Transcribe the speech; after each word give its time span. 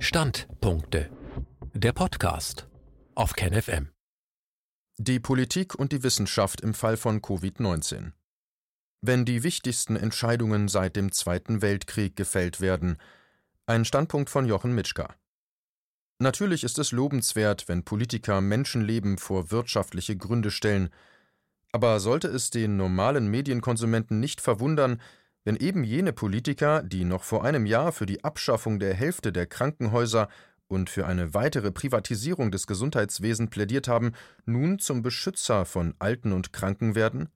Standpunkte. 0.00 1.10
Der 1.74 1.92
Podcast 1.92 2.68
auf 3.16 3.32
KenFM. 3.32 3.88
Die 4.96 5.18
Politik 5.18 5.74
und 5.74 5.90
die 5.90 6.04
Wissenschaft 6.04 6.60
im 6.60 6.72
Fall 6.72 6.96
von 6.96 7.20
Covid-19. 7.20 8.12
Wenn 9.02 9.24
die 9.24 9.42
wichtigsten 9.42 9.96
Entscheidungen 9.96 10.68
seit 10.68 10.94
dem 10.94 11.10
Zweiten 11.10 11.62
Weltkrieg 11.62 12.14
gefällt 12.14 12.60
werden. 12.60 12.96
Ein 13.66 13.84
Standpunkt 13.84 14.30
von 14.30 14.46
Jochen 14.46 14.72
Mitschka. 14.72 15.16
Natürlich 16.20 16.62
ist 16.62 16.78
es 16.78 16.92
lobenswert, 16.92 17.68
wenn 17.68 17.84
Politiker 17.84 18.40
Menschenleben 18.40 19.18
vor 19.18 19.50
wirtschaftliche 19.50 20.16
Gründe 20.16 20.52
stellen. 20.52 20.90
Aber 21.72 21.98
sollte 21.98 22.28
es 22.28 22.50
den 22.50 22.76
normalen 22.76 23.26
Medienkonsumenten 23.26 24.20
nicht 24.20 24.40
verwundern, 24.40 25.00
wenn 25.48 25.56
eben 25.56 25.82
jene 25.82 26.12
Politiker, 26.12 26.82
die 26.82 27.06
noch 27.06 27.24
vor 27.24 27.42
einem 27.42 27.64
Jahr 27.64 27.92
für 27.92 28.04
die 28.04 28.22
Abschaffung 28.22 28.78
der 28.78 28.92
Hälfte 28.92 29.32
der 29.32 29.46
Krankenhäuser 29.46 30.28
und 30.66 30.90
für 30.90 31.06
eine 31.06 31.32
weitere 31.32 31.70
Privatisierung 31.70 32.50
des 32.50 32.66
Gesundheitswesens 32.66 33.48
plädiert 33.48 33.88
haben, 33.88 34.12
nun 34.44 34.78
zum 34.78 35.00
Beschützer 35.00 35.64
von 35.64 35.94
Alten 36.00 36.32
und 36.32 36.52
Kranken 36.52 36.94
werden? 36.94 37.30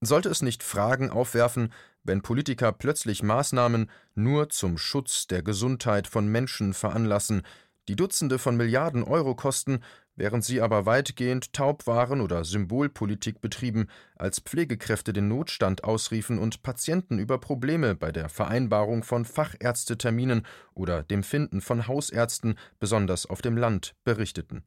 Sollte 0.00 0.30
es 0.30 0.40
nicht 0.40 0.62
Fragen 0.62 1.10
aufwerfen, 1.10 1.70
wenn 2.02 2.22
Politiker 2.22 2.72
plötzlich 2.72 3.22
Maßnahmen 3.22 3.90
nur 4.14 4.48
zum 4.48 4.78
Schutz 4.78 5.26
der 5.26 5.42
Gesundheit 5.42 6.06
von 6.06 6.28
Menschen 6.28 6.72
veranlassen, 6.72 7.42
die 7.88 7.96
Dutzende 7.96 8.38
von 8.38 8.56
Milliarden 8.56 9.02
Euro 9.02 9.34
kosten, 9.34 9.80
während 10.18 10.44
sie 10.44 10.60
aber 10.60 10.84
weitgehend 10.84 11.52
taub 11.52 11.86
waren 11.86 12.20
oder 12.20 12.44
Symbolpolitik 12.44 13.40
betrieben, 13.40 13.86
als 14.16 14.40
Pflegekräfte 14.40 15.12
den 15.12 15.28
Notstand 15.28 15.84
ausriefen 15.84 16.38
und 16.38 16.62
Patienten 16.62 17.18
über 17.18 17.38
Probleme 17.38 17.94
bei 17.94 18.12
der 18.12 18.28
Vereinbarung 18.28 19.04
von 19.04 19.24
Fachärzteterminen 19.24 20.44
oder 20.74 21.02
dem 21.04 21.22
Finden 21.22 21.60
von 21.60 21.86
Hausärzten, 21.86 22.58
besonders 22.80 23.26
auf 23.26 23.40
dem 23.42 23.56
Land, 23.56 23.94
berichteten. 24.04 24.64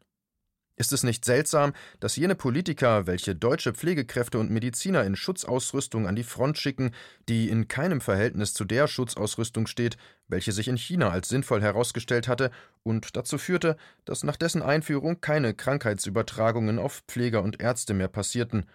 Ist 0.77 0.93
es 0.93 1.03
nicht 1.03 1.25
seltsam, 1.25 1.73
dass 1.99 2.15
jene 2.15 2.35
Politiker, 2.35 3.05
welche 3.05 3.35
deutsche 3.35 3.73
Pflegekräfte 3.73 4.39
und 4.39 4.49
Mediziner 4.49 5.03
in 5.03 5.15
Schutzausrüstung 5.15 6.07
an 6.07 6.15
die 6.15 6.23
Front 6.23 6.57
schicken, 6.57 6.91
die 7.29 7.49
in 7.49 7.67
keinem 7.67 8.01
Verhältnis 8.01 8.53
zu 8.53 8.65
der 8.65 8.87
Schutzausrüstung 8.87 9.67
steht, 9.67 9.97
welche 10.27 10.51
sich 10.51 10.67
in 10.67 10.77
China 10.77 11.09
als 11.09 11.29
sinnvoll 11.29 11.61
herausgestellt 11.61 12.27
hatte 12.27 12.51
und 12.83 13.15
dazu 13.15 13.37
führte, 13.37 13.77
dass 14.05 14.23
nach 14.23 14.37
dessen 14.37 14.61
Einführung 14.61 15.21
keine 15.21 15.53
Krankheitsübertragungen 15.53 16.79
auf 16.79 17.03
Pfleger 17.07 17.43
und 17.43 17.61
Ärzte 17.61 17.93
mehr 17.93 18.07
passierten, 18.07 18.65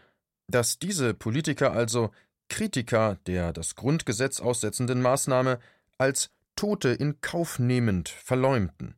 dass 0.49 0.79
diese 0.79 1.15
Politiker 1.15 1.73
also 1.73 2.11
Kritiker 2.49 3.19
der 3.27 3.53
das 3.53 3.75
Grundgesetz 3.75 4.41
aussetzenden 4.41 5.03
Maßnahme 5.03 5.59
als 5.99 6.31
Tote 6.55 6.91
in 6.91 7.21
Kauf 7.21 7.59
nehmend 7.59 8.09
verleumden. 8.09 8.95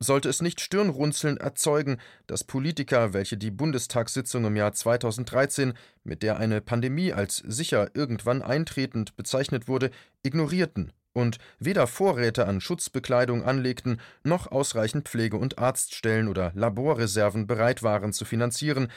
Sollte 0.00 0.28
es 0.28 0.42
nicht 0.42 0.60
Stirnrunzeln 0.60 1.38
erzeugen, 1.38 1.98
dass 2.28 2.44
Politiker, 2.44 3.12
welche 3.14 3.36
die 3.36 3.50
Bundestagssitzung 3.50 4.44
im 4.44 4.54
Jahr 4.54 4.72
2013, 4.72 5.72
mit 6.04 6.22
der 6.22 6.36
eine 6.36 6.60
Pandemie 6.60 7.12
als 7.12 7.38
sicher 7.38 7.90
irgendwann 7.94 8.42
eintretend 8.42 9.16
bezeichnet 9.16 9.66
wurde, 9.66 9.90
ignorierten 10.22 10.92
und 11.14 11.38
weder 11.58 11.88
Vorräte 11.88 12.46
an 12.46 12.60
Schutzbekleidung 12.60 13.42
anlegten, 13.42 14.00
noch 14.22 14.46
ausreichend 14.46 15.08
Pflege- 15.08 15.36
und 15.36 15.58
Arztstellen 15.58 16.28
oder 16.28 16.52
Laborreserven 16.54 17.48
bereit 17.48 17.82
waren 17.82 18.12
zu 18.12 18.24
finanzieren, 18.24 18.88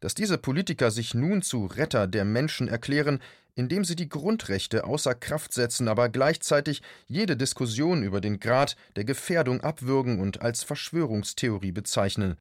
dass 0.00 0.14
diese 0.14 0.38
Politiker 0.38 0.90
sich 0.90 1.14
nun 1.14 1.42
zu 1.42 1.66
Retter 1.66 2.06
der 2.06 2.24
Menschen 2.24 2.68
erklären, 2.68 3.20
indem 3.54 3.84
sie 3.84 3.96
die 3.96 4.08
Grundrechte 4.08 4.84
außer 4.84 5.14
Kraft 5.14 5.52
setzen, 5.52 5.88
aber 5.88 6.08
gleichzeitig 6.08 6.82
jede 7.06 7.36
Diskussion 7.36 8.02
über 8.02 8.20
den 8.20 8.40
Grad 8.40 8.76
der 8.96 9.04
Gefährdung 9.04 9.60
abwürgen 9.60 10.20
und 10.20 10.40
als 10.40 10.62
Verschwörungstheorie 10.62 11.72
bezeichnen. 11.72 12.36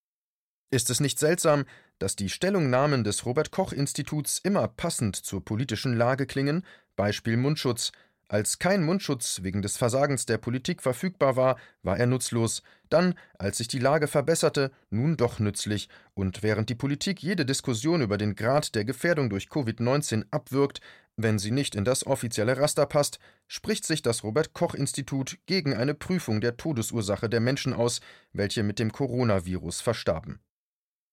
Ist 0.71 0.89
es 0.89 0.99
nicht 0.99 1.19
seltsam, 1.19 1.65
dass 1.97 2.15
die 2.15 2.29
Stellungnahmen 2.29 3.03
des 3.03 3.25
Robert 3.25 3.51
Koch 3.51 3.73
Instituts 3.73 4.39
immer 4.39 4.67
passend 4.67 5.15
zur 5.15 5.43
politischen 5.43 5.97
Lage 5.97 6.25
klingen, 6.25 6.63
Beispiel 6.95 7.37
Mundschutz, 7.37 7.91
als 8.29 8.59
kein 8.59 8.83
Mundschutz 8.83 9.41
wegen 9.41 9.61
des 9.63 9.75
Versagens 9.75 10.25
der 10.27 10.37
Politik 10.37 10.83
verfügbar 10.83 11.35
war, 11.35 11.57
war 11.81 11.97
er 11.97 12.05
nutzlos, 12.05 12.61
dann, 12.89 13.15
als 13.39 13.57
sich 13.57 13.67
die 13.67 13.79
Lage 13.79 14.07
verbesserte, 14.07 14.71
nun 14.91 15.17
doch 15.17 15.39
nützlich, 15.39 15.89
und 16.13 16.43
während 16.43 16.69
die 16.69 16.75
Politik 16.75 17.21
jede 17.21 17.43
Diskussion 17.45 18.01
über 18.01 18.17
den 18.17 18.35
Grad 18.35 18.75
der 18.75 18.85
Gefährdung 18.85 19.31
durch 19.31 19.47
Covid-19 19.47 20.25
abwirkt, 20.29 20.79
wenn 21.17 21.39
sie 21.39 21.51
nicht 21.51 21.75
in 21.75 21.83
das 21.83 22.05
offizielle 22.05 22.57
Raster 22.57 22.85
passt, 22.85 23.19
spricht 23.47 23.85
sich 23.85 24.03
das 24.03 24.23
Robert 24.23 24.53
Koch 24.53 24.75
Institut 24.75 25.39
gegen 25.47 25.73
eine 25.73 25.95
Prüfung 25.95 26.39
der 26.39 26.55
Todesursache 26.55 27.29
der 27.29 27.41
Menschen 27.41 27.73
aus, 27.73 27.99
welche 28.31 28.61
mit 28.63 28.77
dem 28.77 28.91
Coronavirus 28.91 29.81
verstarben. 29.81 30.39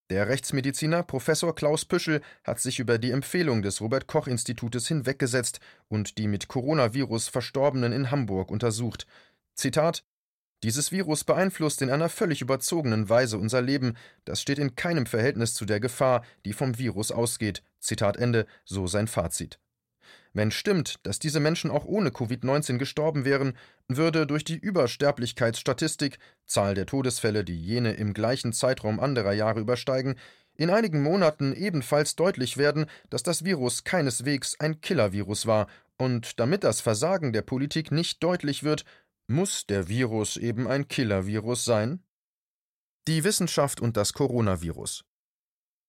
Der 0.08 0.28
Rechtsmediziner 0.28 1.02
Professor 1.02 1.52
Klaus 1.52 1.84
Püschel 1.84 2.20
hat 2.44 2.60
sich 2.60 2.78
über 2.78 2.96
die 2.96 3.10
Empfehlung 3.10 3.62
des 3.62 3.80
Robert 3.80 4.06
Koch 4.06 4.28
Institutes 4.28 4.86
hinweggesetzt 4.86 5.58
und 5.88 6.16
die 6.18 6.28
mit 6.28 6.46
Coronavirus 6.46 7.26
Verstorbenen 7.26 7.92
in 7.92 8.12
Hamburg 8.12 8.52
untersucht. 8.52 9.08
Zitat 9.54 10.04
dieses 10.62 10.92
Virus 10.92 11.24
beeinflusst 11.24 11.82
in 11.82 11.90
einer 11.90 12.08
völlig 12.08 12.40
überzogenen 12.40 13.08
Weise 13.08 13.36
unser 13.36 13.60
Leben, 13.60 13.96
das 14.24 14.40
steht 14.40 14.58
in 14.58 14.76
keinem 14.76 15.06
Verhältnis 15.06 15.54
zu 15.54 15.64
der 15.64 15.80
Gefahr, 15.80 16.24
die 16.44 16.52
vom 16.52 16.78
Virus 16.78 17.10
ausgeht. 17.10 17.62
Zitat 17.80 18.16
Ende, 18.16 18.46
so 18.64 18.86
sein 18.86 19.08
Fazit. 19.08 19.58
Wenn 20.36 20.50
stimmt, 20.50 20.96
dass 21.04 21.18
diese 21.18 21.40
Menschen 21.40 21.70
auch 21.70 21.86
ohne 21.86 22.10
Covid-19 22.10 22.76
gestorben 22.76 23.24
wären, 23.24 23.56
würde 23.88 24.26
durch 24.26 24.44
die 24.44 24.58
Übersterblichkeitsstatistik, 24.58 26.18
Zahl 26.44 26.74
der 26.74 26.84
Todesfälle, 26.84 27.42
die 27.42 27.58
jene 27.58 27.94
im 27.94 28.12
gleichen 28.12 28.52
Zeitraum 28.52 29.00
anderer 29.00 29.32
Jahre 29.32 29.60
übersteigen, 29.60 30.16
in 30.54 30.68
einigen 30.68 31.02
Monaten 31.02 31.54
ebenfalls 31.54 32.16
deutlich 32.16 32.58
werden, 32.58 32.84
dass 33.08 33.22
das 33.22 33.46
Virus 33.46 33.84
keineswegs 33.84 34.60
ein 34.60 34.82
Killervirus 34.82 35.46
war, 35.46 35.68
und 35.96 36.38
damit 36.38 36.64
das 36.64 36.82
Versagen 36.82 37.32
der 37.32 37.40
Politik 37.40 37.90
nicht 37.90 38.22
deutlich 38.22 38.62
wird, 38.62 38.84
muss 39.28 39.64
der 39.64 39.88
Virus 39.88 40.36
eben 40.36 40.68
ein 40.68 40.86
Killervirus 40.86 41.64
sein? 41.64 42.04
Die 43.08 43.24
Wissenschaft 43.24 43.80
und 43.80 43.96
das 43.96 44.12
Coronavirus. 44.12 45.05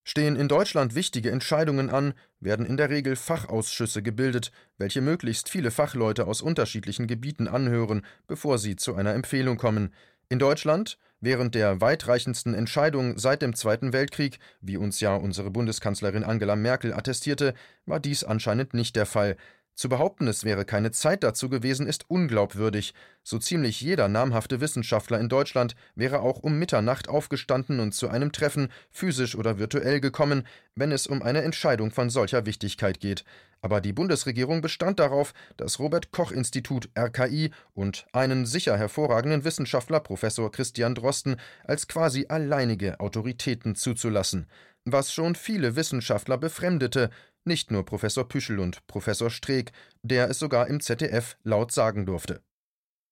Stehen 0.08 0.36
in 0.36 0.48
Deutschland 0.48 0.94
wichtige 0.94 1.30
Entscheidungen 1.30 1.90
an, 1.90 2.14
werden 2.40 2.64
in 2.64 2.78
der 2.78 2.88
Regel 2.88 3.14
Fachausschüsse 3.14 4.02
gebildet, 4.02 4.52
welche 4.78 5.02
möglichst 5.02 5.50
viele 5.50 5.70
Fachleute 5.70 6.26
aus 6.26 6.40
unterschiedlichen 6.40 7.06
Gebieten 7.06 7.46
anhören, 7.46 8.00
bevor 8.26 8.56
sie 8.56 8.74
zu 8.76 8.94
einer 8.94 9.12
Empfehlung 9.12 9.58
kommen. 9.58 9.92
In 10.30 10.38
Deutschland, 10.38 10.96
während 11.20 11.54
der 11.54 11.82
weitreichendsten 11.82 12.54
Entscheidung 12.54 13.18
seit 13.18 13.42
dem 13.42 13.54
Zweiten 13.54 13.92
Weltkrieg, 13.92 14.38
wie 14.62 14.78
uns 14.78 14.98
ja 15.00 15.14
unsere 15.14 15.50
Bundeskanzlerin 15.50 16.24
Angela 16.24 16.56
Merkel 16.56 16.94
attestierte, 16.94 17.52
war 17.84 18.00
dies 18.00 18.24
anscheinend 18.24 18.72
nicht 18.72 18.96
der 18.96 19.04
Fall. 19.04 19.36
Zu 19.78 19.88
behaupten, 19.88 20.26
es 20.26 20.42
wäre 20.42 20.64
keine 20.64 20.90
Zeit 20.90 21.22
dazu 21.22 21.48
gewesen, 21.48 21.86
ist 21.86 22.10
unglaubwürdig. 22.10 22.94
So 23.22 23.38
ziemlich 23.38 23.80
jeder 23.80 24.08
namhafte 24.08 24.60
Wissenschaftler 24.60 25.20
in 25.20 25.28
Deutschland 25.28 25.76
wäre 25.94 26.18
auch 26.18 26.40
um 26.40 26.58
Mitternacht 26.58 27.08
aufgestanden 27.08 27.78
und 27.78 27.92
zu 27.92 28.08
einem 28.08 28.32
Treffen, 28.32 28.72
physisch 28.90 29.36
oder 29.36 29.60
virtuell 29.60 30.00
gekommen, 30.00 30.48
wenn 30.74 30.90
es 30.90 31.06
um 31.06 31.22
eine 31.22 31.42
Entscheidung 31.42 31.92
von 31.92 32.10
solcher 32.10 32.44
Wichtigkeit 32.44 32.98
geht. 32.98 33.24
Aber 33.60 33.80
die 33.80 33.92
Bundesregierung 33.92 34.60
bestand 34.60 35.00
darauf, 35.00 35.34
das 35.56 35.78
Robert 35.78 36.12
Koch 36.12 36.30
Institut 36.30 36.88
RKI 36.96 37.50
und 37.74 38.06
einen 38.12 38.46
sicher 38.46 38.78
hervorragenden 38.78 39.44
Wissenschaftler 39.44 40.00
Professor 40.00 40.50
Christian 40.50 40.94
Drosten 40.94 41.36
als 41.64 41.88
quasi 41.88 42.26
alleinige 42.28 43.00
Autoritäten 43.00 43.74
zuzulassen 43.74 44.46
was 44.92 45.12
schon 45.12 45.34
viele 45.34 45.76
Wissenschaftler 45.76 46.38
befremdete, 46.38 47.10
nicht 47.44 47.70
nur 47.70 47.84
Professor 47.84 48.28
Püschel 48.28 48.58
und 48.58 48.86
Professor 48.86 49.30
Streeck, 49.30 49.72
der 50.02 50.28
es 50.30 50.38
sogar 50.38 50.68
im 50.68 50.80
ZDF 50.80 51.36
laut 51.44 51.72
sagen 51.72 52.06
durfte. 52.06 52.42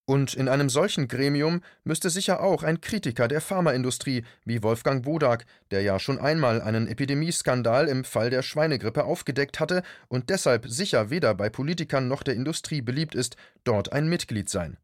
Und 0.09 0.35
in 0.35 0.49
einem 0.49 0.71
solchen 0.71 1.09
Gremium 1.09 1.63
müsste 1.83 2.11
sicher 2.11 2.41
auch 2.41 2.63
ein 2.63 2.81
Kritiker 2.81 3.27
der 3.27 3.41
Pharmaindustrie 3.41 4.25
wie 4.45 4.63
Wolfgang 4.63 5.05
Wodak, 5.05 5.47
der 5.73 5.83
ja 5.83 5.99
schon 5.99 6.21
einmal 6.21 6.63
einen 6.63 6.87
Epidemieskandal 6.87 7.89
im 7.89 8.05
Fall 8.05 8.31
der 8.31 8.43
Schweinegrippe 8.43 9.05
aufgedeckt 9.05 9.59
hatte 9.59 9.83
und 10.07 10.31
deshalb 10.31 10.69
sicher 10.69 11.11
weder 11.11 11.35
bei 11.35 11.51
Politikern 11.51 12.07
noch 12.07 12.23
der 12.23 12.35
Industrie 12.35 12.83
beliebt 12.83 13.17
ist, 13.17 13.37
dort 13.65 13.93
ein 13.93 14.09
Mitglied 14.09 14.49
sein. 14.49 14.77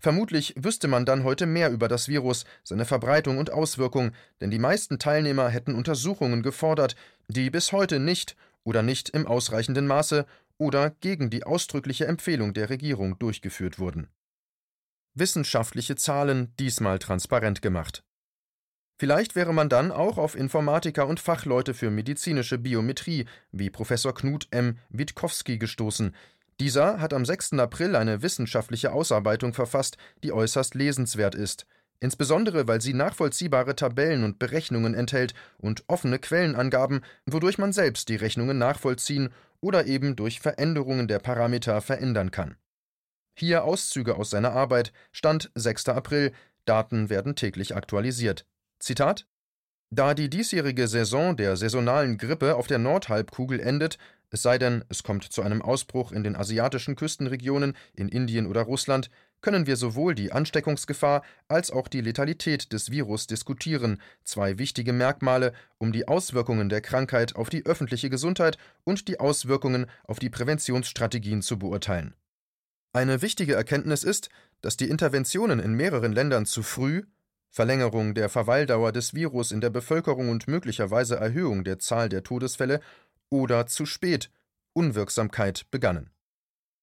Vermutlich 0.00 0.54
wüsste 0.56 0.88
man 0.88 1.04
dann 1.04 1.24
heute 1.24 1.44
mehr 1.44 1.70
über 1.70 1.88
das 1.88 2.08
Virus, 2.08 2.46
seine 2.64 2.86
Verbreitung 2.86 3.36
und 3.36 3.50
Auswirkung, 3.50 4.12
denn 4.40 4.50
die 4.50 4.60
meisten 4.60 4.98
Teilnehmer 4.98 5.50
hätten 5.50 5.74
Untersuchungen 5.74 6.42
gefordert, 6.42 6.96
die 7.26 7.50
bis 7.50 7.72
heute 7.72 7.98
nicht 7.98 8.34
oder 8.64 8.82
nicht 8.82 9.10
im 9.10 9.26
ausreichenden 9.26 9.86
Maße 9.86 10.24
oder 10.56 10.90
gegen 11.00 11.28
die 11.28 11.44
ausdrückliche 11.44 12.06
Empfehlung 12.06 12.54
der 12.54 12.70
Regierung 12.70 13.18
durchgeführt 13.18 13.78
wurden. 13.78 14.08
Wissenschaftliche 15.18 15.96
Zahlen 15.96 16.54
diesmal 16.58 16.98
transparent 16.98 17.62
gemacht. 17.62 18.02
Vielleicht 19.00 19.36
wäre 19.36 19.54
man 19.54 19.68
dann 19.68 19.92
auch 19.92 20.18
auf 20.18 20.34
Informatiker 20.34 21.06
und 21.06 21.20
Fachleute 21.20 21.72
für 21.72 21.90
medizinische 21.90 22.58
Biometrie 22.58 23.26
wie 23.52 23.70
Professor 23.70 24.12
Knut 24.12 24.48
M. 24.50 24.78
Witkowski 24.88 25.58
gestoßen, 25.58 26.14
Dieser 26.60 27.00
hat 27.00 27.14
am 27.14 27.24
6. 27.24 27.52
April 27.54 27.94
eine 27.94 28.22
wissenschaftliche 28.22 28.92
Ausarbeitung 28.92 29.54
verfasst, 29.54 29.96
die 30.24 30.32
äußerst 30.32 30.74
lesenswert 30.74 31.36
ist, 31.36 31.66
insbesondere 32.00 32.66
weil 32.66 32.80
sie 32.80 32.94
nachvollziehbare 32.94 33.76
Tabellen 33.76 34.24
und 34.24 34.40
Berechnungen 34.40 34.94
enthält 34.94 35.34
und 35.58 35.84
offene 35.86 36.18
Quellenangaben, 36.18 37.02
wodurch 37.26 37.58
man 37.58 37.72
selbst 37.72 38.08
die 38.08 38.16
Rechnungen 38.16 38.58
nachvollziehen 38.58 39.28
oder 39.60 39.86
eben 39.86 40.16
durch 40.16 40.40
Veränderungen 40.40 41.06
der 41.06 41.20
Parameter 41.20 41.80
verändern 41.80 42.32
kann. 42.32 42.56
Hier 43.40 43.62
Auszüge 43.62 44.16
aus 44.16 44.30
seiner 44.30 44.50
Arbeit, 44.50 44.92
Stand 45.12 45.52
6. 45.54 45.90
April, 45.90 46.32
Daten 46.64 47.08
werden 47.08 47.36
täglich 47.36 47.76
aktualisiert. 47.76 48.44
Zitat 48.80 49.28
Da 49.90 50.14
die 50.14 50.28
diesjährige 50.28 50.88
Saison 50.88 51.36
der 51.36 51.56
saisonalen 51.56 52.18
Grippe 52.18 52.56
auf 52.56 52.66
der 52.66 52.78
Nordhalbkugel 52.78 53.60
endet, 53.60 53.96
es 54.30 54.42
sei 54.42 54.58
denn, 54.58 54.84
es 54.88 55.04
kommt 55.04 55.22
zu 55.22 55.42
einem 55.42 55.62
Ausbruch 55.62 56.10
in 56.10 56.24
den 56.24 56.34
asiatischen 56.34 56.96
Küstenregionen, 56.96 57.76
in 57.94 58.08
Indien 58.08 58.48
oder 58.48 58.62
Russland, 58.62 59.08
können 59.40 59.68
wir 59.68 59.76
sowohl 59.76 60.16
die 60.16 60.32
Ansteckungsgefahr 60.32 61.22
als 61.46 61.70
auch 61.70 61.86
die 61.86 62.00
Letalität 62.00 62.72
des 62.72 62.90
Virus 62.90 63.28
diskutieren, 63.28 64.02
zwei 64.24 64.58
wichtige 64.58 64.92
Merkmale, 64.92 65.52
um 65.78 65.92
die 65.92 66.08
Auswirkungen 66.08 66.68
der 66.68 66.80
Krankheit 66.80 67.36
auf 67.36 67.50
die 67.50 67.64
öffentliche 67.64 68.10
Gesundheit 68.10 68.58
und 68.82 69.06
die 69.06 69.20
Auswirkungen 69.20 69.86
auf 70.02 70.18
die 70.18 70.28
Präventionsstrategien 70.28 71.40
zu 71.40 71.56
beurteilen. 71.56 72.16
Eine 72.92 73.22
wichtige 73.22 73.54
Erkenntnis 73.54 74.02
ist, 74.02 74.28
dass 74.60 74.76
die 74.76 74.88
Interventionen 74.88 75.60
in 75.60 75.74
mehreren 75.74 76.12
Ländern 76.12 76.46
zu 76.46 76.62
früh 76.62 77.02
Verlängerung 77.50 78.14
der 78.14 78.28
Verweildauer 78.28 78.92
des 78.92 79.14
Virus 79.14 79.52
in 79.52 79.60
der 79.60 79.70
Bevölkerung 79.70 80.28
und 80.28 80.48
möglicherweise 80.48 81.16
Erhöhung 81.16 81.64
der 81.64 81.78
Zahl 81.78 82.08
der 82.08 82.22
Todesfälle 82.22 82.80
oder 83.30 83.66
zu 83.66 83.86
spät 83.86 84.30
Unwirksamkeit 84.74 85.66
begannen. 85.70 86.10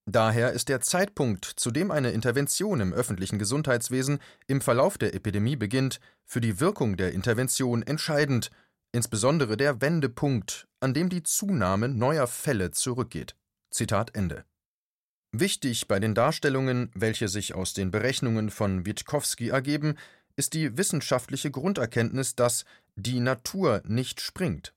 Daher 0.07 0.51
ist 0.51 0.69
der 0.69 0.81
Zeitpunkt, 0.81 1.45
zu 1.45 1.71
dem 1.71 1.89
eine 1.89 2.11
Intervention 2.11 2.79
im 2.79 2.93
öffentlichen 2.93 3.39
Gesundheitswesen 3.39 4.19
im 4.45 4.61
Verlauf 4.61 4.99
der 4.99 5.15
Epidemie 5.15 5.55
beginnt, 5.55 5.99
für 6.25 6.41
die 6.41 6.59
Wirkung 6.59 6.95
der 6.95 7.13
Intervention 7.13 7.81
entscheidend, 7.81 8.51
insbesondere 8.91 9.57
der 9.57 9.81
Wendepunkt, 9.81 10.67
an 10.79 10.93
dem 10.93 11.09
die 11.09 11.23
Zunahme 11.23 11.89
neuer 11.89 12.27
Fälle 12.27 12.71
zurückgeht. 12.71 13.35
Zitat 13.71 14.15
Ende. 14.15 14.45
Wichtig 15.39 15.89
bei 15.89 15.99
den 15.99 16.15
Darstellungen, 16.15 16.89
welche 16.93 17.27
sich 17.27 17.55
aus 17.55 17.73
den 17.73 17.91
Berechnungen 17.91 18.49
von 18.49 18.85
Witkowski 18.85 19.49
ergeben, 19.49 19.95
ist 20.37 20.53
die 20.53 20.77
wissenschaftliche 20.77 21.51
Grunderkenntnis, 21.51 22.35
dass 22.35 22.63
die 22.95 23.19
Natur 23.19 23.81
nicht 23.85 24.21
springt. 24.21 24.73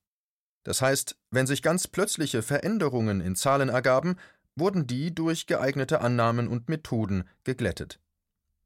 Das 0.64 0.82
heißt, 0.82 1.16
wenn 1.30 1.46
sich 1.46 1.62
ganz 1.62 1.86
plötzliche 1.86 2.42
Veränderungen 2.42 3.20
in 3.20 3.36
Zahlen 3.36 3.68
ergaben, 3.68 4.16
wurden 4.56 4.88
die 4.88 5.14
durch 5.14 5.46
geeignete 5.46 6.00
Annahmen 6.00 6.48
und 6.48 6.68
Methoden 6.68 7.22
geglättet. 7.44 8.00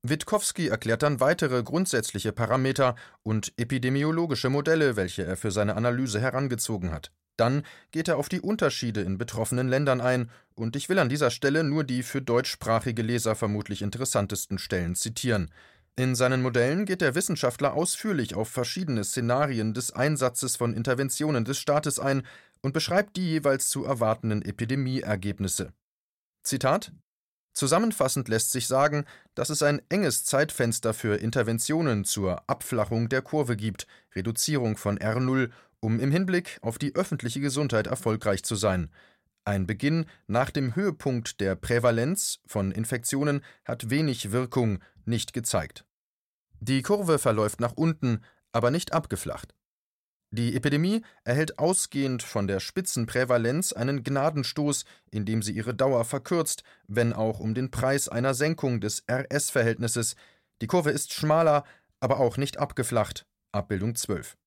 Witkowski 0.02 0.68
erklärt 0.68 1.02
dann 1.02 1.20
weitere 1.20 1.62
grundsätzliche 1.62 2.32
Parameter 2.32 2.96
und 3.22 3.52
epidemiologische 3.58 4.48
Modelle, 4.48 4.96
welche 4.96 5.24
er 5.26 5.36
für 5.36 5.50
seine 5.50 5.76
Analyse 5.76 6.22
herangezogen 6.22 6.90
hat. 6.90 7.12
Dann 7.36 7.62
geht 7.90 8.08
er 8.08 8.18
auf 8.18 8.28
die 8.28 8.40
Unterschiede 8.40 9.00
in 9.00 9.18
betroffenen 9.18 9.68
Ländern 9.68 10.00
ein, 10.00 10.30
und 10.54 10.76
ich 10.76 10.88
will 10.88 10.98
an 10.98 11.08
dieser 11.08 11.30
Stelle 11.30 11.64
nur 11.64 11.84
die 11.84 12.02
für 12.02 12.20
deutschsprachige 12.20 13.02
Leser 13.02 13.34
vermutlich 13.34 13.82
interessantesten 13.82 14.58
Stellen 14.58 14.94
zitieren. 14.94 15.50
In 15.96 16.14
seinen 16.14 16.42
Modellen 16.42 16.86
geht 16.86 17.00
der 17.00 17.14
Wissenschaftler 17.14 17.74
ausführlich 17.74 18.34
auf 18.34 18.48
verschiedene 18.48 19.04
Szenarien 19.04 19.74
des 19.74 19.92
Einsatzes 19.92 20.56
von 20.56 20.72
Interventionen 20.72 21.44
des 21.44 21.58
Staates 21.58 21.98
ein 21.98 22.22
und 22.62 22.72
beschreibt 22.72 23.16
die 23.16 23.28
jeweils 23.28 23.68
zu 23.68 23.84
erwartenden 23.84 24.42
Epidemieergebnisse. 24.42 25.72
Zitat 26.42 26.92
Zusammenfassend 27.54 28.28
lässt 28.28 28.50
sich 28.50 28.66
sagen, 28.66 29.04
dass 29.34 29.50
es 29.50 29.62
ein 29.62 29.82
enges 29.90 30.24
Zeitfenster 30.24 30.94
für 30.94 31.16
Interventionen 31.16 32.04
zur 32.04 32.48
Abflachung 32.48 33.10
der 33.10 33.20
Kurve 33.20 33.56
gibt, 33.56 33.86
Reduzierung 34.14 34.78
von 34.78 34.98
R0, 34.98 35.50
um 35.82 36.00
im 36.00 36.10
Hinblick 36.10 36.58
auf 36.62 36.78
die 36.78 36.94
öffentliche 36.94 37.40
Gesundheit 37.40 37.86
erfolgreich 37.86 38.44
zu 38.44 38.54
sein. 38.54 38.90
Ein 39.44 39.66
Beginn 39.66 40.06
nach 40.28 40.50
dem 40.50 40.76
Höhepunkt 40.76 41.40
der 41.40 41.56
Prävalenz 41.56 42.38
von 42.46 42.70
Infektionen 42.70 43.42
hat 43.64 43.90
wenig 43.90 44.30
Wirkung 44.30 44.78
nicht 45.04 45.32
gezeigt. 45.32 45.84
Die 46.60 46.82
Kurve 46.82 47.18
verläuft 47.18 47.60
nach 47.60 47.72
unten, 47.72 48.20
aber 48.52 48.70
nicht 48.70 48.92
abgeflacht. 48.92 49.54
Die 50.30 50.54
Epidemie 50.54 51.02
erhält 51.24 51.58
ausgehend 51.58 52.22
von 52.22 52.46
der 52.46 52.60
Spitzenprävalenz 52.60 53.72
einen 53.72 54.04
Gnadenstoß, 54.04 54.84
indem 55.10 55.42
sie 55.42 55.52
ihre 55.52 55.74
Dauer 55.74 56.04
verkürzt, 56.04 56.62
wenn 56.86 57.12
auch 57.12 57.40
um 57.40 57.54
den 57.54 57.70
Preis 57.70 58.08
einer 58.08 58.32
Senkung 58.32 58.80
des 58.80 59.04
RS-Verhältnisses. 59.10 60.14
Die 60.62 60.68
Kurve 60.68 60.90
ist 60.90 61.12
schmaler, 61.12 61.64
aber 61.98 62.20
auch 62.20 62.36
nicht 62.36 62.58
abgeflacht. 62.58 63.26
Abbildung 63.50 63.94
12. 63.94 64.38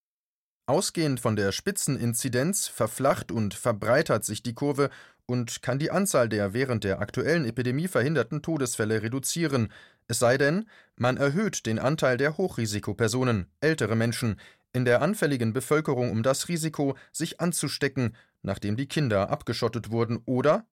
Ausgehend 0.68 1.20
von 1.20 1.36
der 1.36 1.52
Spitzeninzidenz 1.52 2.68
verflacht 2.68 3.32
und 3.32 3.54
verbreitert 3.54 4.26
sich 4.26 4.42
die 4.42 4.56
Kurve 4.56 4.90
und 5.28 5.62
kann 5.62 5.78
die 5.78 5.92
Anzahl 5.92 6.28
der 6.28 6.54
während 6.54 6.84
der 6.84 7.00
aktuellen 7.00 7.46
Epidemie 7.46 7.88
verhinderten 7.88 8.42
Todesfälle 8.42 9.04
reduzieren, 9.04 9.72
es 10.08 10.20
sei 10.20 10.38
denn, 10.38 10.68
man 10.96 11.18
erhöht 11.18 11.66
den 11.66 11.80
Anteil 11.80 12.18
der 12.18 12.38
Hochrisikopersonen, 12.38 13.48
ältere 13.60 13.96
Menschen, 13.96 14.40
in 14.74 14.86
der 14.86 15.02
anfälligen 15.02 15.54
Bevölkerung 15.54 16.12
um 16.12 16.22
das 16.22 16.48
Risiko, 16.48 16.96
sich 17.12 17.40
anzustecken, 17.40 18.16
nachdem 18.42 18.76
die 18.76 18.88
Kinder 18.88 19.30
abgeschottet 19.30 19.90
wurden, 19.90 20.20
oder 20.26 20.66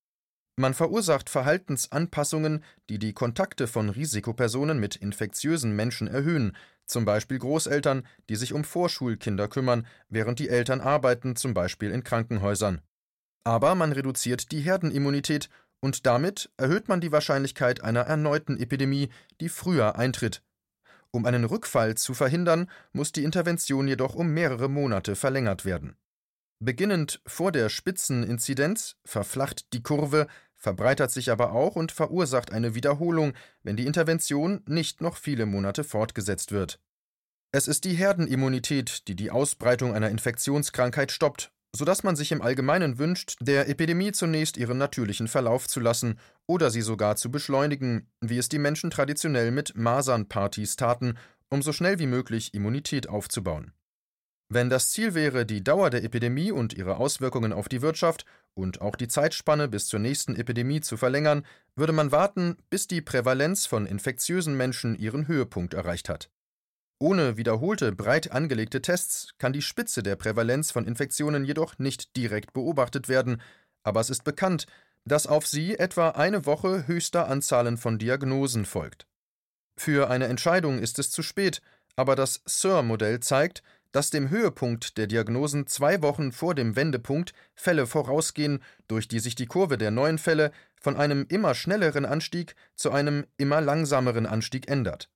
man 0.56 0.76
verursacht 0.76 1.30
Verhaltensanpassungen, 1.32 2.64
die 2.90 3.00
die 3.00 3.14
Kontakte 3.14 3.66
von 3.66 3.90
Risikopersonen 3.90 4.80
mit 4.80 4.96
infektiösen 4.96 5.76
Menschen 5.76 6.08
erhöhen, 6.08 6.56
zum 6.86 7.06
Beispiel 7.06 7.40
Großeltern, 7.40 8.08
die 8.30 8.36
sich 8.36 8.54
um 8.54 8.64
Vorschulkinder 8.64 9.48
kümmern, 9.48 9.88
während 10.10 10.40
die 10.40 10.50
Eltern 10.50 10.82
arbeiten, 10.82 11.36
zum 11.36 11.54
Beispiel 11.54 11.92
in 11.92 12.04
Krankenhäusern. 12.04 12.82
Aber 13.44 13.76
man 13.76 13.92
reduziert 13.92 14.52
die 14.52 14.62
Herdenimmunität 14.62 15.50
und 15.82 16.06
damit 16.06 16.50
erhöht 16.58 16.88
man 16.88 17.02
die 17.02 17.12
Wahrscheinlichkeit 17.12 17.84
einer 17.84 18.02
erneuten 18.02 18.58
Epidemie, 18.58 19.10
die 19.42 19.50
früher 19.50 19.98
eintritt. 19.98 20.42
Um 21.12 21.26
einen 21.26 21.44
Rückfall 21.44 21.96
zu 21.96 22.14
verhindern, 22.14 22.70
muss 22.92 23.12
die 23.12 23.24
Intervention 23.24 23.88
jedoch 23.88 24.16
um 24.16 24.30
mehrere 24.30 24.70
Monate 24.70 25.16
verlängert 25.16 25.66
werden. 25.66 25.96
Beginnend 26.60 27.22
vor 27.28 27.52
der 27.52 27.68
Spitzeninzidenz 27.68 28.96
verflacht 29.04 29.74
die 29.74 29.84
Kurve, 29.84 30.28
verbreitert 30.64 31.12
sich 31.12 31.30
aber 31.30 31.52
auch 31.52 31.76
und 31.76 31.92
verursacht 31.92 32.52
eine 32.52 32.74
Wiederholung, 32.74 33.34
wenn 33.62 33.76
die 33.76 33.86
Intervention 33.86 34.64
nicht 34.66 35.02
noch 35.02 35.18
viele 35.18 35.46
Monate 35.46 35.84
fortgesetzt 35.84 36.52
wird. 36.52 36.80
Es 37.52 37.68
ist 37.68 37.84
die 37.84 37.94
Herdenimmunität, 37.94 39.08
die 39.08 39.16
die 39.16 39.30
Ausbreitung 39.30 39.94
einer 39.94 40.10
Infektionskrankheit 40.10 41.12
stoppt 41.12 41.52
sodass 41.76 42.04
man 42.04 42.16
sich 42.16 42.32
im 42.32 42.42
Allgemeinen 42.42 43.00
wünscht, 43.00 43.38
der 43.42 43.68
Epidemie 43.68 44.12
zunächst 44.12 44.58
ihren 44.58 44.78
natürlichen 44.78 45.28
Verlauf 45.28 45.68
zu 45.68 45.80
lassen 45.80 46.20
oder 46.46 46.70
sie 46.70 46.82
sogar 46.82 47.16
zu 47.16 47.32
beschleunigen, 47.32 48.12
wie 48.22 48.38
es 48.38 48.48
die 48.48 48.60
Menschen 48.60 48.92
traditionell 48.92 49.52
mit 49.52 49.76
Masernpartys 49.76 50.76
taten, 50.76 51.18
um 51.50 51.62
so 51.62 51.74
schnell 51.74 51.98
wie 52.00 52.06
möglich 52.06 52.54
Immunität 52.54 53.10
aufzubauen. 53.10 53.74
Wenn 54.50 54.70
das 54.70 54.92
Ziel 54.92 55.16
wäre, 55.16 55.48
die 55.48 55.64
Dauer 55.64 55.90
der 55.90 56.04
Epidemie 56.04 56.52
und 56.52 56.74
ihre 56.74 56.98
Auswirkungen 56.98 57.54
auf 57.54 57.70
die 57.70 57.82
Wirtschaft 57.82 58.26
und 58.56 58.82
auch 58.82 58.96
die 58.96 59.08
Zeitspanne 59.08 59.68
bis 59.68 59.88
zur 59.88 60.00
nächsten 60.00 60.36
Epidemie 60.36 60.82
zu 60.82 60.98
verlängern, 60.98 61.46
würde 61.76 61.94
man 61.94 62.12
warten, 62.12 62.58
bis 62.70 62.88
die 62.88 63.02
Prävalenz 63.02 63.66
von 63.66 63.86
infektiösen 63.86 64.56
Menschen 64.56 64.98
ihren 64.98 65.28
Höhepunkt 65.28 65.74
erreicht 65.74 66.10
hat. 66.10 66.30
Ohne 67.00 67.36
wiederholte, 67.36 67.92
breit 67.92 68.32
angelegte 68.32 68.82
Tests 68.82 69.34
kann 69.38 69.54
die 69.54 69.62
Spitze 69.62 70.04
der 70.04 70.16
Prävalenz 70.16 70.72
von 70.72 70.86
Infektionen 70.86 71.44
jedoch 71.44 71.78
nicht 71.78 72.16
direkt 72.16 72.54
beobachtet 72.54 73.10
werden, 73.10 73.42
aber 73.84 74.00
es 74.00 74.10
ist 74.10 74.24
bekannt, 74.24 74.68
dass 75.06 75.28
auf 75.28 75.46
sie 75.46 75.78
etwa 75.78 76.10
eine 76.10 76.46
Woche 76.46 76.88
höchster 76.88 77.28
Anzahlen 77.28 77.78
von 77.78 78.00
Diagnosen 78.00 78.66
folgt. 78.66 79.06
Für 79.76 80.10
eine 80.10 80.28
Entscheidung 80.28 80.80
ist 80.80 81.00
es 81.00 81.12
zu 81.12 81.24
spät, 81.24 81.62
aber 81.96 82.16
das 82.16 82.42
SIR-Modell 82.46 83.20
zeigt, 83.20 83.64
dass 83.94 84.10
dem 84.10 84.30
Höhepunkt 84.30 84.98
der 84.98 85.08
Diagnosen 85.08 85.68
zwei 85.68 86.02
Wochen 86.02 86.34
vor 86.34 86.56
dem 86.56 86.76
Wendepunkt 86.76 87.34
Fälle 87.56 87.88
vorausgehen, 87.88 88.62
durch 88.88 89.08
die 89.08 89.20
sich 89.20 89.36
die 89.36 89.46
Kurve 89.46 89.78
der 89.78 89.92
neuen 89.92 90.18
Fälle 90.18 90.52
von 90.82 90.98
einem 90.98 91.26
immer 91.30 91.56
schnelleren 91.56 92.06
Anstieg 92.06 92.56
zu 92.76 92.92
einem 92.92 93.26
immer 93.38 93.62
langsameren 93.62 94.26
Anstieg 94.26 94.68
ändert. 94.68 95.10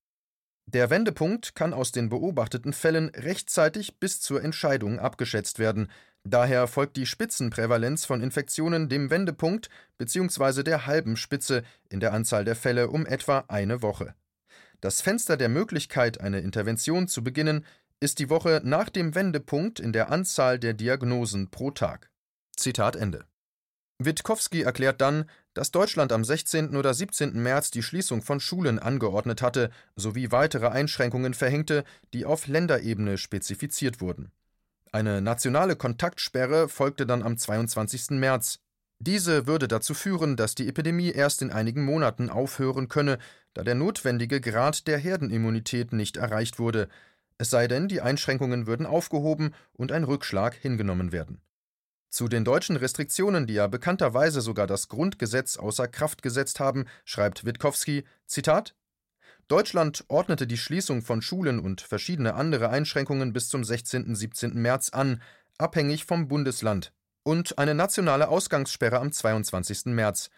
Der 0.67 0.89
Wendepunkt 0.89 1.55
kann 1.55 1.73
aus 1.73 1.91
den 1.91 2.09
beobachteten 2.09 2.71
Fällen 2.71 3.09
rechtzeitig 3.09 3.99
bis 3.99 4.21
zur 4.21 4.43
Entscheidung 4.43 4.99
abgeschätzt 4.99 5.59
werden. 5.59 5.89
Daher 6.23 6.67
folgt 6.67 6.97
die 6.97 7.05
Spitzenprävalenz 7.05 8.05
von 8.05 8.21
Infektionen 8.21 8.89
dem 8.89 9.09
Wendepunkt 9.09 9.69
bzw. 9.97 10.63
der 10.63 10.85
halben 10.85 11.15
Spitze 11.15 11.63
in 11.89 11.99
der 11.99 12.13
Anzahl 12.13 12.43
der 12.43 12.55
Fälle 12.55 12.89
um 12.89 13.05
etwa 13.05 13.45
eine 13.47 13.81
Woche. 13.81 14.13
Das 14.81 15.01
Fenster 15.01 15.37
der 15.37 15.49
Möglichkeit, 15.49 16.21
eine 16.21 16.41
Intervention 16.41 17.07
zu 17.07 17.23
beginnen, 17.23 17.65
ist 17.99 18.19
die 18.19 18.29
Woche 18.29 18.61
nach 18.63 18.89
dem 18.89 19.15
Wendepunkt 19.15 19.79
in 19.79 19.91
der 19.91 20.11
Anzahl 20.11 20.59
der 20.59 20.73
Diagnosen 20.73 21.49
pro 21.49 21.71
Tag. 21.71 22.11
Zitat 22.55 22.95
Ende. 22.95 23.25
Witkowski 23.99 24.61
erklärt 24.61 25.01
dann, 25.01 25.25
dass 25.55 25.71
Deutschland 25.71 26.11
am 26.11 26.23
16. 26.23 26.75
oder 26.75 26.93
17. 26.93 27.41
März 27.41 27.71
die 27.71 27.81
Schließung 27.81 28.21
von 28.21 28.39
Schulen 28.39 28.77
angeordnet 28.77 29.41
hatte 29.41 29.71
sowie 29.95 30.31
weitere 30.31 30.67
Einschränkungen 30.67 31.33
verhängte, 31.33 31.83
die 32.13 32.25
auf 32.25 32.45
Länderebene 32.45 33.17
spezifiziert 33.17 33.99
wurden. 33.99 34.31
Eine 34.91 35.19
nationale 35.21 35.75
Kontaktsperre 35.75 36.69
folgte 36.69 37.07
dann 37.07 37.23
am 37.23 37.37
22. 37.37 38.11
März. 38.11 38.59
Diese 38.99 39.47
würde 39.47 39.67
dazu 39.67 39.95
führen, 39.95 40.35
dass 40.35 40.55
die 40.55 40.67
Epidemie 40.67 41.11
erst 41.11 41.41
in 41.41 41.51
einigen 41.51 41.83
Monaten 41.83 42.29
aufhören 42.29 42.87
könne, 42.87 43.17
da 43.53 43.63
der 43.63 43.75
notwendige 43.75 44.41
Grad 44.41 44.87
der 44.87 44.99
Herdenimmunität 44.99 45.91
nicht 45.93 46.17
erreicht 46.17 46.59
wurde, 46.59 46.87
es 47.37 47.49
sei 47.49 47.67
denn, 47.67 47.87
die 47.87 48.01
Einschränkungen 48.01 48.67
würden 48.67 48.85
aufgehoben 48.85 49.53
und 49.73 49.91
ein 49.91 50.03
Rückschlag 50.03 50.55
hingenommen 50.55 51.11
werden. 51.11 51.41
Zu 52.09 52.27
den 52.27 52.45
deutschen 52.45 52.77
Restriktionen, 52.77 53.47
die 53.47 53.55
ja 53.55 53.67
bekannterweise 53.67 54.41
sogar 54.41 54.65
das 54.65 54.87
Grundgesetz 54.87 55.57
außer 55.57 55.87
Kraft 55.87 56.23
gesetzt 56.23 56.59
haben, 56.59 56.85
schreibt 57.05 57.45
Witkowski: 57.45 58.05
Zitat 58.25 58.75
Deutschland 59.47 60.03
ordnete 60.07 60.47
die 60.47 60.57
Schließung 60.57 61.01
von 61.01 61.21
Schulen 61.21 61.59
und 61.59 61.81
verschiedene 61.81 62.33
andere 62.33 62.69
Einschränkungen 62.69 63.33
bis 63.33 63.49
zum 63.49 63.63
16. 63.63 64.13
17. 64.15 64.53
März 64.55 64.89
an, 64.89 65.21
abhängig 65.57 66.05
vom 66.05 66.27
Bundesland, 66.27 66.91
und 67.23 67.57
eine 67.57 67.75
nationale 67.75 68.29
Ausgangssperre 68.29 68.99
am 68.99 69.11
22. 69.11 69.85
März. 69.87 70.29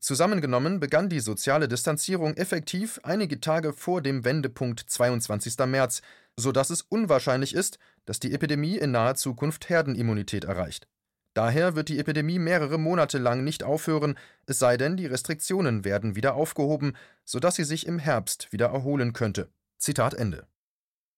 Zusammengenommen 0.00 0.78
begann 0.78 1.08
die 1.08 1.20
soziale 1.20 1.66
Distanzierung 1.66 2.34
effektiv 2.34 3.00
einige 3.02 3.40
Tage 3.40 3.72
vor 3.72 4.00
dem 4.00 4.24
Wendepunkt 4.24 4.80
22. 4.80 5.58
März, 5.66 6.02
so 6.36 6.52
dass 6.52 6.70
es 6.70 6.82
unwahrscheinlich 6.82 7.54
ist, 7.54 7.78
dass 8.04 8.20
die 8.20 8.32
Epidemie 8.32 8.76
in 8.76 8.92
naher 8.92 9.16
Zukunft 9.16 9.68
Herdenimmunität 9.68 10.44
erreicht. 10.44 10.86
Daher 11.34 11.76
wird 11.76 11.88
die 11.88 11.98
Epidemie 11.98 12.38
mehrere 12.38 12.78
Monate 12.78 13.18
lang 13.18 13.44
nicht 13.44 13.62
aufhören, 13.62 14.16
es 14.46 14.58
sei 14.58 14.76
denn, 14.76 14.96
die 14.96 15.06
Restriktionen 15.06 15.84
werden 15.84 16.16
wieder 16.16 16.34
aufgehoben, 16.34 16.96
sodass 17.24 17.56
sie 17.56 17.64
sich 17.64 17.86
im 17.86 17.98
Herbst 17.98 18.52
wieder 18.52 18.66
erholen 18.66 19.12
könnte. 19.12 19.48
Zitat 19.78 20.14
Ende. 20.14 20.46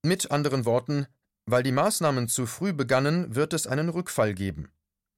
Mit 0.03 0.31
anderen 0.31 0.65
Worten, 0.65 1.07
weil 1.47 1.63
die 1.63 1.73
Maßnahmen 1.73 2.29
zu 2.29 2.47
früh 2.47 2.73
begannen, 2.73 3.35
wird 3.35 3.53
es 3.53 3.67
einen 3.67 3.89
Rückfall 3.89 4.35
geben. 4.35 4.71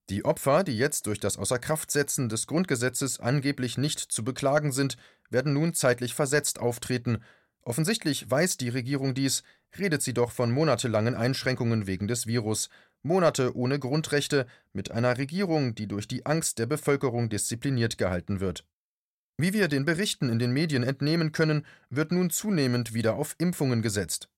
Die 0.09 0.25
Opfer, 0.25 0.63
die 0.63 0.77
jetzt 0.77 1.07
durch 1.07 1.19
das 1.19 1.37
Außerkraftsetzen 1.37 2.27
des 2.27 2.47
Grundgesetzes 2.47 3.19
angeblich 3.19 3.77
nicht 3.77 3.99
zu 3.99 4.23
beklagen 4.23 4.71
sind, 4.71 4.97
werden 5.29 5.53
nun 5.53 5.73
zeitlich 5.73 6.13
versetzt 6.13 6.59
auftreten. 6.59 7.23
Offensichtlich 7.61 8.29
weiß 8.29 8.57
die 8.57 8.69
Regierung 8.69 9.13
dies, 9.13 9.43
redet 9.77 10.01
sie 10.01 10.13
doch 10.13 10.31
von 10.31 10.51
monatelangen 10.51 11.15
Einschränkungen 11.15 11.87
wegen 11.87 12.07
des 12.07 12.27
Virus, 12.27 12.69
Monate 13.01 13.55
ohne 13.55 13.79
Grundrechte, 13.79 14.45
mit 14.71 14.91
einer 14.91 15.17
Regierung, 15.17 15.75
die 15.75 15.87
durch 15.87 16.07
die 16.07 16.25
Angst 16.25 16.59
der 16.59 16.65
Bevölkerung 16.65 17.29
diszipliniert 17.29 17.97
gehalten 17.97 18.39
wird. 18.39 18.65
Wie 19.37 19.53
wir 19.53 19.67
den 19.67 19.83
Berichten 19.83 20.29
in 20.29 20.39
den 20.39 20.51
Medien 20.51 20.83
entnehmen 20.83 21.31
können, 21.31 21.65
wird 21.89 22.11
nun 22.11 22.29
zunehmend 22.29 22.93
wieder 22.93 23.15
auf 23.15 23.35
Impfungen 23.39 23.81
gesetzt. 23.81 24.29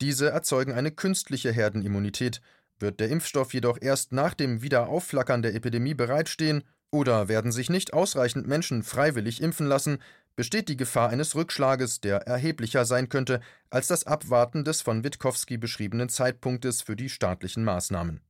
Diese 0.00 0.30
erzeugen 0.30 0.72
eine 0.72 0.90
künstliche 0.90 1.52
Herdenimmunität, 1.52 2.40
wird 2.80 3.00
der 3.00 3.08
Impfstoff 3.08 3.54
jedoch 3.54 3.78
erst 3.80 4.12
nach 4.12 4.34
dem 4.34 4.62
Wiederaufflackern 4.62 5.42
der 5.42 5.54
Epidemie 5.54 5.94
bereitstehen 5.94 6.64
oder 6.90 7.28
werden 7.28 7.52
sich 7.52 7.70
nicht 7.70 7.92
ausreichend 7.92 8.46
Menschen 8.46 8.82
freiwillig 8.82 9.42
impfen 9.42 9.66
lassen, 9.66 9.98
besteht 10.36 10.68
die 10.68 10.76
Gefahr 10.76 11.10
eines 11.10 11.34
Rückschlages, 11.34 12.00
der 12.00 12.26
erheblicher 12.26 12.84
sein 12.84 13.08
könnte 13.08 13.40
als 13.68 13.88
das 13.88 14.06
Abwarten 14.06 14.64
des 14.64 14.80
von 14.80 15.04
Witkowski 15.04 15.58
beschriebenen 15.58 16.08
Zeitpunktes 16.08 16.82
für 16.82 16.96
die 16.96 17.08
staatlichen 17.08 17.64
Maßnahmen. 17.64 18.20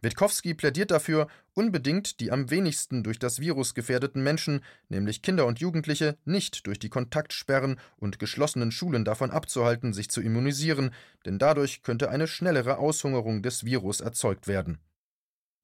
Witkowski 0.00 0.54
plädiert 0.54 0.92
dafür, 0.92 1.26
unbedingt 1.54 2.20
die 2.20 2.30
am 2.30 2.50
wenigsten 2.50 3.02
durch 3.02 3.18
das 3.18 3.40
Virus 3.40 3.74
gefährdeten 3.74 4.22
Menschen, 4.22 4.60
nämlich 4.88 5.22
Kinder 5.22 5.44
und 5.46 5.58
Jugendliche, 5.58 6.16
nicht 6.24 6.66
durch 6.68 6.78
die 6.78 6.88
Kontaktsperren 6.88 7.80
und 7.96 8.20
geschlossenen 8.20 8.70
Schulen 8.70 9.04
davon 9.04 9.32
abzuhalten, 9.32 9.92
sich 9.92 10.08
zu 10.08 10.20
immunisieren, 10.20 10.92
denn 11.26 11.40
dadurch 11.40 11.82
könnte 11.82 12.10
eine 12.10 12.28
schnellere 12.28 12.78
Aushungerung 12.78 13.42
des 13.42 13.64
Virus 13.64 14.00
erzeugt 14.00 14.46
werden. 14.46 14.78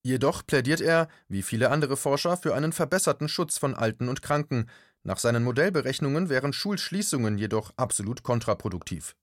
Jedoch 0.02 0.44
plädiert 0.44 0.80
er, 0.80 1.08
wie 1.28 1.42
viele 1.42 1.70
andere 1.70 1.96
Forscher, 1.96 2.36
für 2.36 2.54
einen 2.54 2.72
verbesserten 2.72 3.28
Schutz 3.28 3.56
von 3.56 3.74
Alten 3.74 4.08
und 4.08 4.20
Kranken, 4.20 4.66
nach 5.04 5.18
seinen 5.18 5.44
Modellberechnungen 5.44 6.28
wären 6.28 6.52
Schulschließungen 6.52 7.38
jedoch 7.38 7.72
absolut 7.76 8.22
kontraproduktiv. 8.22 9.14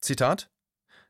Zitat 0.00 0.50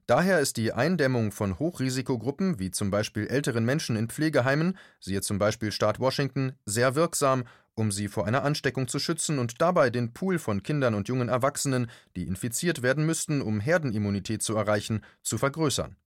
Daher 0.06 0.38
ist 0.38 0.56
die 0.56 0.72
Eindämmung 0.72 1.32
von 1.32 1.58
Hochrisikogruppen 1.58 2.60
wie 2.60 2.70
zum 2.70 2.92
Beispiel 2.92 3.26
älteren 3.26 3.64
Menschen 3.64 3.96
in 3.96 4.08
Pflegeheimen, 4.08 4.78
siehe 5.00 5.20
zum 5.20 5.40
Beispiel 5.40 5.72
Staat 5.72 5.98
Washington, 5.98 6.52
sehr 6.64 6.94
wirksam, 6.94 7.42
um 7.74 7.90
sie 7.90 8.06
vor 8.06 8.24
einer 8.24 8.44
Ansteckung 8.44 8.86
zu 8.86 9.00
schützen 9.00 9.40
und 9.40 9.60
dabei 9.60 9.90
den 9.90 10.12
Pool 10.12 10.38
von 10.38 10.62
Kindern 10.62 10.94
und 10.94 11.08
jungen 11.08 11.28
Erwachsenen, 11.28 11.90
die 12.14 12.22
infiziert 12.22 12.82
werden 12.82 13.04
müssten, 13.04 13.42
um 13.42 13.58
Herdenimmunität 13.58 14.42
zu 14.42 14.54
erreichen, 14.54 15.02
zu 15.22 15.38
vergrößern 15.38 15.96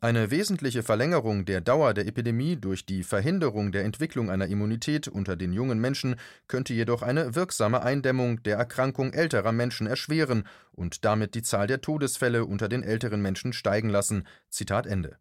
eine 0.00 0.30
wesentliche 0.30 0.82
Verlängerung 0.82 1.46
der 1.46 1.60
Dauer 1.60 1.94
der 1.94 2.06
Epidemie 2.06 2.56
durch 2.56 2.84
die 2.84 3.02
Verhinderung 3.02 3.72
der 3.72 3.84
Entwicklung 3.84 4.30
einer 4.30 4.46
Immunität 4.46 5.08
unter 5.08 5.36
den 5.36 5.52
jungen 5.52 5.80
Menschen 5.80 6.16
könnte 6.48 6.74
jedoch 6.74 7.02
eine 7.02 7.34
wirksame 7.34 7.82
Eindämmung 7.82 8.42
der 8.42 8.58
Erkrankung 8.58 9.12
älterer 9.14 9.52
Menschen 9.52 9.86
erschweren 9.86 10.46
und 10.72 11.04
damit 11.04 11.34
die 11.34 11.42
Zahl 11.42 11.66
der 11.66 11.80
Todesfälle 11.80 12.44
unter 12.44 12.68
den 12.68 12.82
älteren 12.82 13.22
Menschen 13.22 13.52
steigen 13.54 13.88
lassen. 13.88 14.26
Zitat 14.50 14.86
Ende. 14.86 15.16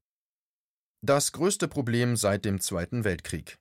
Das 1.01 1.32
größte 1.32 1.67
Problem 1.67 2.15
seit 2.17 2.44
dem 2.44 2.60
Zweiten 2.60 3.03
Weltkrieg 3.03 3.58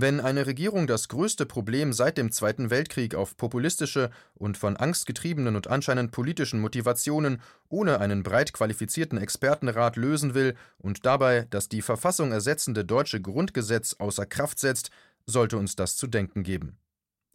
wenn 0.00 0.20
eine 0.20 0.46
Regierung 0.46 0.86
das 0.86 1.08
größte 1.08 1.44
Problem 1.44 1.92
seit 1.92 2.18
dem 2.18 2.30
Zweiten 2.30 2.70
Weltkrieg 2.70 3.14
auf 3.14 3.36
populistische 3.36 4.10
und 4.34 4.56
von 4.56 4.76
Angst 4.76 5.06
getriebenen 5.06 5.56
und 5.56 5.66
anscheinend 5.66 6.12
politischen 6.12 6.60
Motivationen 6.60 7.40
ohne 7.68 7.98
einen 7.98 8.22
breit 8.22 8.52
qualifizierten 8.52 9.18
Expertenrat 9.18 9.96
lösen 9.96 10.34
will 10.34 10.54
und 10.78 11.04
dabei 11.04 11.46
das 11.50 11.68
die 11.68 11.82
Verfassung 11.82 12.30
ersetzende 12.30 12.84
deutsche 12.84 13.20
Grundgesetz 13.20 13.96
außer 13.98 14.26
Kraft 14.26 14.60
setzt, 14.60 14.90
sollte 15.26 15.58
uns 15.58 15.74
das 15.74 15.96
zu 15.96 16.06
denken 16.06 16.44
geben. 16.44 16.76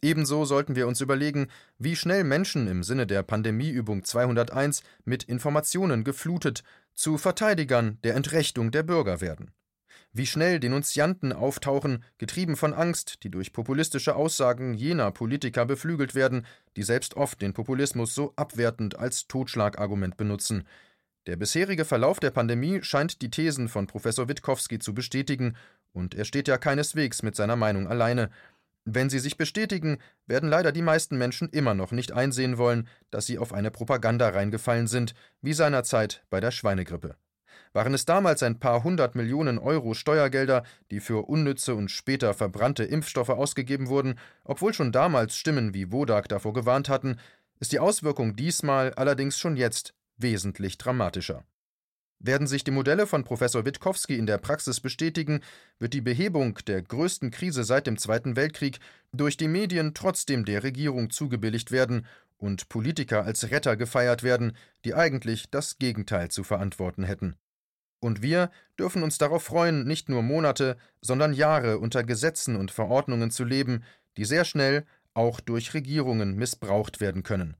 Ebenso 0.00 0.44
sollten 0.44 0.76
wir 0.76 0.86
uns 0.86 1.00
überlegen, 1.00 1.48
wie 1.78 1.96
schnell 1.96 2.24
Menschen 2.24 2.66
im 2.66 2.82
Sinne 2.82 3.06
der 3.06 3.22
Pandemieübung 3.22 4.04
201 4.04 4.82
mit 5.04 5.24
Informationen 5.24 6.04
geflutet 6.04 6.62
zu 6.94 7.18
Verteidigern 7.18 7.98
der 8.04 8.14
Entrechtung 8.14 8.70
der 8.70 8.82
Bürger 8.82 9.20
werden 9.20 9.50
wie 10.14 10.26
schnell 10.26 10.60
Denunzianten 10.60 11.32
auftauchen, 11.32 12.04
getrieben 12.18 12.56
von 12.56 12.72
Angst, 12.72 13.24
die 13.24 13.30
durch 13.30 13.52
populistische 13.52 14.14
Aussagen 14.14 14.72
jener 14.72 15.10
Politiker 15.10 15.66
beflügelt 15.66 16.14
werden, 16.14 16.46
die 16.76 16.84
selbst 16.84 17.16
oft 17.16 17.42
den 17.42 17.52
Populismus 17.52 18.14
so 18.14 18.32
abwertend 18.36 18.96
als 18.96 19.26
Totschlagargument 19.26 20.16
benutzen. 20.16 20.64
Der 21.26 21.36
bisherige 21.36 21.84
Verlauf 21.84 22.20
der 22.20 22.30
Pandemie 22.30 22.80
scheint 22.82 23.22
die 23.22 23.30
Thesen 23.30 23.68
von 23.68 23.88
Professor 23.88 24.28
Witkowski 24.28 24.78
zu 24.78 24.94
bestätigen, 24.94 25.56
und 25.92 26.14
er 26.14 26.24
steht 26.24 26.48
ja 26.48 26.58
keineswegs 26.58 27.22
mit 27.22 27.34
seiner 27.34 27.56
Meinung 27.56 27.88
alleine. 27.88 28.30
Wenn 28.84 29.10
sie 29.10 29.18
sich 29.18 29.36
bestätigen, 29.36 29.98
werden 30.26 30.48
leider 30.48 30.70
die 30.70 30.82
meisten 30.82 31.16
Menschen 31.18 31.48
immer 31.48 31.74
noch 31.74 31.90
nicht 31.90 32.12
einsehen 32.12 32.56
wollen, 32.56 32.88
dass 33.10 33.26
sie 33.26 33.38
auf 33.38 33.52
eine 33.52 33.70
Propaganda 33.70 34.28
reingefallen 34.28 34.86
sind, 34.86 35.14
wie 35.40 35.54
seinerzeit 35.54 36.24
bei 36.30 36.40
der 36.40 36.50
Schweinegrippe. 36.50 37.16
Waren 37.72 37.94
es 37.94 38.04
damals 38.04 38.42
ein 38.42 38.58
paar 38.58 38.84
hundert 38.84 39.14
Millionen 39.14 39.58
Euro 39.58 39.94
Steuergelder, 39.94 40.64
die 40.90 41.00
für 41.00 41.28
unnütze 41.28 41.74
und 41.74 41.90
später 41.90 42.34
verbrannte 42.34 42.84
Impfstoffe 42.84 43.30
ausgegeben 43.30 43.88
wurden, 43.88 44.18
obwohl 44.44 44.74
schon 44.74 44.92
damals 44.92 45.36
Stimmen 45.36 45.74
wie 45.74 45.92
Wodak 45.92 46.28
davor 46.28 46.52
gewarnt 46.52 46.88
hatten, 46.88 47.18
ist 47.60 47.72
die 47.72 47.80
Auswirkung 47.80 48.36
diesmal 48.36 48.92
allerdings 48.94 49.38
schon 49.38 49.56
jetzt 49.56 49.94
wesentlich 50.16 50.78
dramatischer. 50.78 51.44
Werden 52.20 52.46
sich 52.46 52.64
die 52.64 52.70
Modelle 52.70 53.06
von 53.06 53.24
Professor 53.24 53.66
Witkowski 53.66 54.16
in 54.16 54.26
der 54.26 54.38
Praxis 54.38 54.80
bestätigen, 54.80 55.40
wird 55.78 55.92
die 55.92 56.00
Behebung 56.00 56.58
der 56.66 56.80
größten 56.80 57.30
Krise 57.30 57.64
seit 57.64 57.86
dem 57.86 57.98
Zweiten 57.98 58.34
Weltkrieg 58.34 58.78
durch 59.12 59.36
die 59.36 59.48
Medien 59.48 59.92
trotzdem 59.92 60.46
der 60.46 60.62
Regierung 60.62 61.10
zugebilligt 61.10 61.70
werden 61.70 62.06
und 62.38 62.68
Politiker 62.68 63.24
als 63.24 63.50
Retter 63.50 63.76
gefeiert 63.76 64.22
werden, 64.22 64.56
die 64.84 64.94
eigentlich 64.94 65.50
das 65.50 65.78
Gegenteil 65.78 66.30
zu 66.30 66.44
verantworten 66.44 67.04
hätten. 67.04 67.36
Und 68.04 68.20
wir 68.20 68.50
dürfen 68.78 69.02
uns 69.02 69.16
darauf 69.16 69.44
freuen, 69.44 69.86
nicht 69.86 70.10
nur 70.10 70.22
Monate, 70.22 70.76
sondern 71.00 71.32
Jahre 71.32 71.78
unter 71.78 72.04
Gesetzen 72.04 72.54
und 72.54 72.70
Verordnungen 72.70 73.30
zu 73.30 73.44
leben, 73.44 73.82
die 74.18 74.26
sehr 74.26 74.44
schnell 74.44 74.84
auch 75.14 75.40
durch 75.40 75.72
Regierungen 75.72 76.36
missbraucht 76.36 77.00
werden 77.00 77.22
können. 77.22 77.56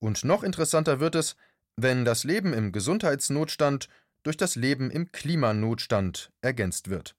Und 0.00 0.24
noch 0.24 0.42
interessanter 0.42 0.98
wird 0.98 1.14
es, 1.14 1.36
wenn 1.76 2.04
das 2.04 2.24
Leben 2.24 2.52
im 2.52 2.72
Gesundheitsnotstand 2.72 3.88
durch 4.24 4.36
das 4.36 4.56
Leben 4.56 4.90
im 4.90 5.12
Klimanotstand 5.12 6.32
ergänzt 6.40 6.90
wird. 6.90 7.14